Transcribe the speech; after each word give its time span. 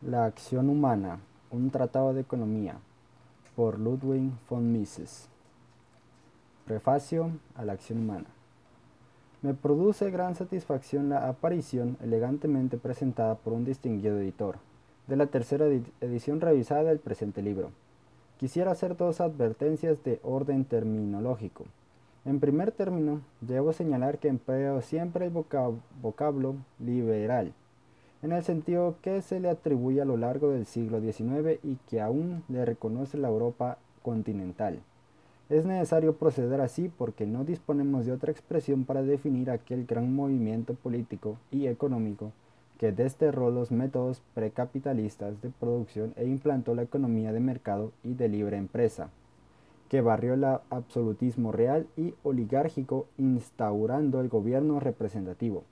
La 0.00 0.26
acción 0.26 0.70
humana, 0.70 1.18
un 1.50 1.72
tratado 1.72 2.14
de 2.14 2.20
economía, 2.20 2.76
por 3.56 3.80
Ludwig 3.80 4.30
von 4.48 4.72
Mises. 4.72 5.28
Prefacio 6.66 7.32
a 7.56 7.64
la 7.64 7.72
acción 7.72 8.02
humana. 8.02 8.26
Me 9.42 9.54
produce 9.54 10.12
gran 10.12 10.36
satisfacción 10.36 11.08
la 11.08 11.28
aparición, 11.28 11.96
elegantemente 12.00 12.76
presentada 12.78 13.34
por 13.34 13.52
un 13.52 13.64
distinguido 13.64 14.20
editor, 14.20 14.58
de 15.08 15.16
la 15.16 15.26
tercera 15.26 15.66
edición 15.66 16.40
revisada 16.40 16.84
del 16.84 17.00
presente 17.00 17.42
libro. 17.42 17.72
Quisiera 18.38 18.70
hacer 18.70 18.96
dos 18.96 19.20
advertencias 19.20 20.04
de 20.04 20.20
orden 20.22 20.64
terminológico. 20.64 21.64
En 22.24 22.38
primer 22.38 22.70
término, 22.70 23.20
debo 23.40 23.72
señalar 23.72 24.18
que 24.18 24.28
empleo 24.28 24.80
siempre 24.80 25.26
el 25.26 25.32
vocablo 25.32 26.54
liberal, 26.78 27.52
en 28.22 28.32
el 28.32 28.42
sentido 28.42 28.96
que 29.02 29.22
se 29.22 29.40
le 29.40 29.48
atribuye 29.48 30.00
a 30.00 30.04
lo 30.04 30.16
largo 30.16 30.50
del 30.50 30.66
siglo 30.66 31.00
XIX 31.00 31.60
y 31.62 31.76
que 31.88 32.00
aún 32.00 32.42
le 32.48 32.64
reconoce 32.64 33.16
la 33.16 33.28
Europa 33.28 33.78
continental. 34.02 34.80
Es 35.48 35.64
necesario 35.64 36.16
proceder 36.16 36.60
así 36.60 36.90
porque 36.90 37.26
no 37.26 37.44
disponemos 37.44 38.04
de 38.04 38.12
otra 38.12 38.32
expresión 38.32 38.84
para 38.84 39.02
definir 39.02 39.50
aquel 39.50 39.86
gran 39.86 40.14
movimiento 40.14 40.74
político 40.74 41.38
y 41.50 41.68
económico 41.68 42.32
que 42.76 42.92
desterró 42.92 43.50
los 43.50 43.70
métodos 43.72 44.22
precapitalistas 44.34 45.40
de 45.40 45.50
producción 45.50 46.12
e 46.16 46.26
implantó 46.26 46.74
la 46.74 46.82
economía 46.82 47.32
de 47.32 47.40
mercado 47.40 47.92
y 48.04 48.14
de 48.14 48.28
libre 48.28 48.56
empresa, 48.56 49.10
que 49.88 50.00
barrió 50.00 50.34
el 50.34 50.44
absolutismo 50.44 51.50
real 51.50 51.86
y 51.96 52.14
oligárquico 52.22 53.06
instaurando 53.16 54.20
el 54.20 54.28
gobierno 54.28 54.80
representativo, 54.80 55.64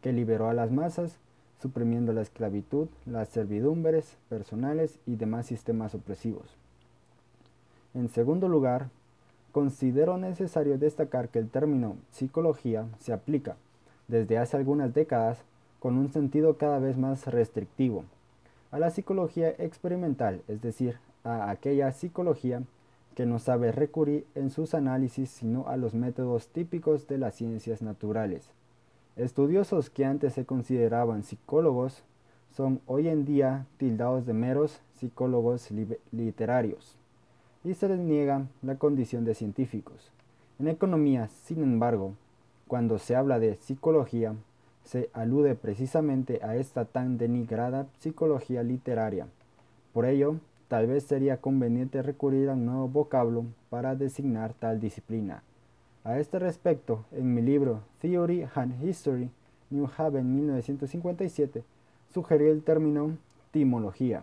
que 0.00 0.12
liberó 0.12 0.48
a 0.48 0.54
las 0.54 0.70
masas, 0.70 1.18
suprimiendo 1.64 2.12
la 2.12 2.20
esclavitud, 2.20 2.88
las 3.06 3.30
servidumbres 3.30 4.18
personales 4.28 4.98
y 5.06 5.16
demás 5.16 5.46
sistemas 5.46 5.94
opresivos. 5.94 6.44
En 7.94 8.10
segundo 8.10 8.48
lugar, 8.48 8.90
considero 9.50 10.18
necesario 10.18 10.76
destacar 10.76 11.30
que 11.30 11.38
el 11.38 11.48
término 11.48 11.96
psicología 12.10 12.84
se 13.00 13.14
aplica, 13.14 13.56
desde 14.08 14.36
hace 14.36 14.58
algunas 14.58 14.92
décadas, 14.92 15.38
con 15.80 15.96
un 15.96 16.10
sentido 16.10 16.58
cada 16.58 16.80
vez 16.80 16.98
más 16.98 17.26
restrictivo, 17.28 18.04
a 18.70 18.78
la 18.78 18.90
psicología 18.90 19.48
experimental, 19.48 20.42
es 20.48 20.60
decir, 20.60 20.98
a 21.24 21.48
aquella 21.48 21.92
psicología 21.92 22.62
que 23.14 23.24
no 23.24 23.38
sabe 23.38 23.72
recurrir 23.72 24.26
en 24.34 24.50
sus 24.50 24.74
análisis 24.74 25.30
sino 25.30 25.66
a 25.66 25.78
los 25.78 25.94
métodos 25.94 26.48
típicos 26.48 27.08
de 27.08 27.16
las 27.16 27.36
ciencias 27.36 27.80
naturales. 27.80 28.50
Estudiosos 29.16 29.90
que 29.90 30.04
antes 30.04 30.32
se 30.32 30.44
consideraban 30.44 31.22
psicólogos 31.22 32.02
son 32.50 32.80
hoy 32.86 33.06
en 33.08 33.24
día 33.24 33.64
tildados 33.76 34.26
de 34.26 34.32
meros 34.32 34.80
psicólogos 34.96 35.70
literarios 36.10 36.96
y 37.62 37.74
se 37.74 37.88
les 37.88 38.00
niega 38.00 38.46
la 38.62 38.74
condición 38.74 39.24
de 39.24 39.36
científicos. 39.36 40.10
En 40.58 40.66
economía, 40.66 41.28
sin 41.28 41.62
embargo, 41.62 42.14
cuando 42.66 42.98
se 42.98 43.14
habla 43.14 43.38
de 43.38 43.54
psicología, 43.54 44.34
se 44.82 45.10
alude 45.12 45.54
precisamente 45.54 46.40
a 46.42 46.56
esta 46.56 46.84
tan 46.84 47.16
denigrada 47.16 47.86
psicología 48.00 48.64
literaria. 48.64 49.28
Por 49.92 50.06
ello, 50.06 50.36
tal 50.66 50.88
vez 50.88 51.04
sería 51.04 51.36
conveniente 51.36 52.02
recurrir 52.02 52.50
a 52.50 52.54
un 52.54 52.66
nuevo 52.66 52.88
vocablo 52.88 53.44
para 53.70 53.94
designar 53.94 54.54
tal 54.54 54.80
disciplina. 54.80 55.44
A 56.06 56.18
este 56.18 56.38
respecto, 56.38 57.06
en 57.12 57.32
mi 57.32 57.40
libro 57.40 57.80
Theory 58.02 58.46
and 58.54 58.84
History, 58.84 59.30
New 59.70 59.88
Haven 59.96 60.34
1957, 60.34 61.64
sugerí 62.12 62.44
el 62.44 62.62
término 62.62 63.16
timología, 63.52 64.22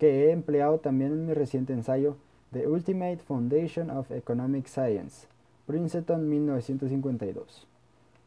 que 0.00 0.24
he 0.24 0.32
empleado 0.32 0.78
también 0.78 1.12
en 1.12 1.26
mi 1.26 1.32
reciente 1.32 1.72
ensayo 1.72 2.16
The 2.50 2.66
Ultimate 2.66 3.18
Foundation 3.18 3.90
of 3.90 4.10
Economic 4.10 4.66
Science, 4.66 5.28
Princeton 5.68 6.28
1952. 6.28 7.68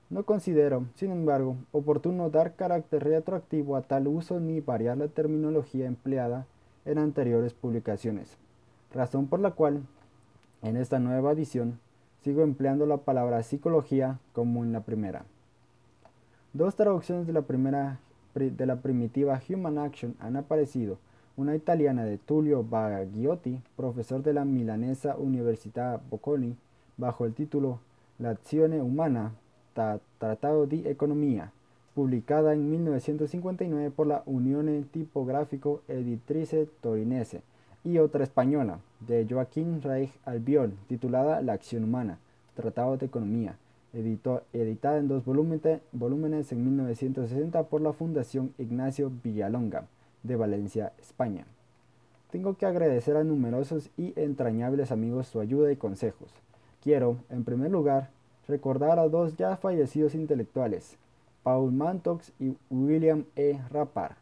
No 0.09 0.23
considero, 0.23 0.85
sin 0.95 1.11
embargo, 1.11 1.57
oportuno 1.73 2.29
dar 2.29 2.55
carácter 2.55 3.03
retroactivo 3.03 3.75
a 3.75 3.81
tal 3.81 4.07
uso 4.07 4.39
ni 4.39 4.61
variar 4.61 4.97
la 4.97 5.09
terminología 5.09 5.87
empleada 5.87 6.45
en 6.85 6.99
anteriores 6.99 7.53
publicaciones, 7.53 8.37
razón 8.93 9.27
por 9.27 9.41
la 9.41 9.51
cual, 9.51 9.81
en 10.61 10.77
esta 10.77 10.99
nueva 10.99 11.33
edición, 11.33 11.81
sigo 12.27 12.43
empleando 12.43 12.85
la 12.85 12.97
palabra 12.97 13.41
psicología 13.41 14.19
como 14.33 14.65
en 14.65 14.73
la 14.73 14.81
primera. 14.81 15.23
Dos 16.51 16.75
traducciones 16.75 17.25
de 17.25 17.31
la, 17.31 17.43
primera, 17.43 17.99
de 18.35 18.65
la 18.65 18.75
primitiva 18.81 19.41
Human 19.47 19.77
Action 19.77 20.13
han 20.19 20.35
aparecido 20.35 20.97
una 21.37 21.55
italiana 21.55 22.03
de 22.03 22.17
Tullio 22.17 22.65
Baghiotti, 22.65 23.61
profesor 23.77 24.23
de 24.23 24.33
la 24.33 24.43
milanesa 24.43 25.15
Università 25.15 26.01
Bocconi, 26.09 26.57
bajo 26.97 27.25
el 27.25 27.33
título 27.33 27.79
L'azione 28.19 28.81
umana, 28.81 29.31
Tratado 29.73 30.65
di 30.65 30.85
Economía, 30.85 31.53
publicada 31.95 32.51
en 32.51 32.69
1959 32.69 33.89
por 33.91 34.07
la 34.07 34.23
Unione 34.25 34.83
Tipográfico 34.91 35.81
Editrice 35.87 36.67
Torinese, 36.81 37.41
y 37.87 37.99
otra 37.99 38.25
española, 38.25 38.79
de 38.99 39.25
Joaquín 39.29 39.81
Reich 39.81 40.11
Albión, 40.25 40.73
titulada 40.89 41.41
La 41.41 41.53
acción 41.53 41.85
humana, 41.85 42.17
Tratado 42.53 42.97
de 42.97 43.05
Economía, 43.05 43.55
editada 43.93 44.97
en 44.97 45.07
dos 45.07 45.23
volúmenes 45.23 46.51
en 46.51 46.65
1960 46.65 47.63
por 47.63 47.79
la 47.79 47.93
Fundación 47.93 48.53
Ignacio 48.57 49.09
Villalonga 49.23 49.85
de 50.23 50.35
Valencia, 50.35 50.91
España. 50.99 51.45
Tengo 52.29 52.57
que 52.57 52.65
agradecer 52.65 53.15
a 53.15 53.23
numerosos 53.23 53.89
y 53.95 54.11
entrañables 54.19 54.91
amigos 54.91 55.27
su 55.27 55.39
ayuda 55.39 55.71
y 55.71 55.77
consejos. 55.77 56.29
Quiero, 56.83 57.15
en 57.29 57.45
primer 57.45 57.71
lugar, 57.71 58.09
recordar 58.49 58.99
a 58.99 59.07
dos 59.07 59.37
ya 59.37 59.55
fallecidos 59.55 60.13
intelectuales, 60.13 60.97
Paul 61.41 61.71
Mantox 61.71 62.33
y 62.37 62.57
William 62.69 63.23
E. 63.37 63.61
Rappard, 63.71 64.17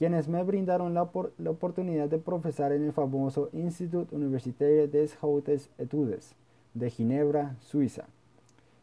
quienes 0.00 0.28
me 0.28 0.42
brindaron 0.42 0.94
la, 0.94 1.02
oportunidad 1.02 2.08
de 2.08 2.16
profesar 2.16 2.72
en 2.72 2.84
el 2.84 2.92
famoso 2.94 3.50
Institut 3.52 4.10
Universitaire 4.14 4.88
des 4.88 5.14
Hautes 5.20 5.68
Etudes 5.76 6.34
de 6.72 6.88
Ginebra, 6.88 7.56
Suiza, 7.60 8.06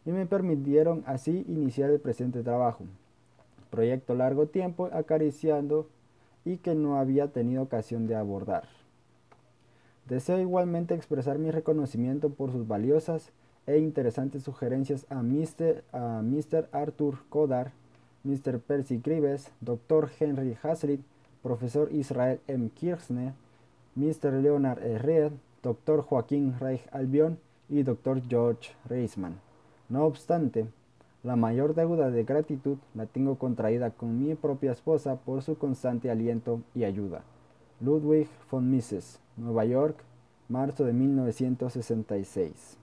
y 0.05 0.11
me 0.11 0.27
permitieron 0.27 1.03
así 1.07 1.43
iniciar 1.47 1.89
el 1.89 1.99
presente 1.99 2.43
trabajo, 2.43 2.83
proyecto 3.71 4.13
largo 4.13 4.45
tiempo 4.45 4.89
acariciando 4.93 5.87
y 6.45 6.57
que 6.57 6.75
no 6.75 6.99
había 6.99 7.29
tenido 7.29 7.63
ocasión 7.63 8.05
de 8.05 8.13
abordar. 8.13 8.65
Deseo 10.07 10.39
igualmente 10.39 10.93
expresar 10.93 11.39
mi 11.39 11.49
reconocimiento 11.49 12.29
por 12.29 12.51
sus 12.51 12.67
valiosas 12.67 13.31
e 13.65 13.79
interesantes 13.79 14.43
sugerencias 14.43 15.07
a 15.09 15.23
Mr. 15.23 15.83
A 15.93 16.21
Mr. 16.21 16.69
Arthur 16.71 17.17
Kodar, 17.29 17.71
Mr. 18.27 18.59
Percy 18.59 18.97
Grives, 18.97 19.49
Dr. 19.61 20.09
Henry 20.19 20.57
Hazlitt, 20.61 20.99
Profesor 21.41 21.89
Israel 21.93 22.39
M. 22.47 22.69
Kirchner, 22.69 23.33
Mr. 23.95 24.41
Leonard 24.41 24.83
E. 24.83 24.97
Reed, 24.97 25.31
Dr. 25.63 26.01
Joaquín 26.01 26.55
Reich 26.59 26.85
Albion 26.91 27.39
y 27.69 27.83
Dr. 27.83 28.21
George 28.27 28.71
Reisman. 28.85 29.39
No 29.89 30.05
obstante, 30.05 30.67
la 31.23 31.35
mayor 31.35 31.73
deuda 31.73 32.11
de 32.11 32.23
gratitud 32.25 32.77
la 32.93 33.05
tengo 33.05 33.35
contraída 33.35 33.91
con 33.91 34.19
mi 34.19 34.35
propia 34.35 34.73
esposa 34.73 35.15
por 35.15 35.41
su 35.41 35.57
constante 35.57 36.11
aliento 36.11 36.61
y 36.75 36.83
ayuda. 36.83 37.21
Ludwig 37.79 38.27
von 38.51 38.69
Mises, 38.69 39.19
Nueva 39.37 39.65
York, 39.65 39.97
marzo 40.49 40.83
de 40.83 40.93
1966. 40.93 42.77